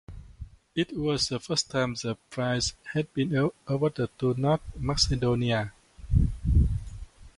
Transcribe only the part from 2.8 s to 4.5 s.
had been awarded to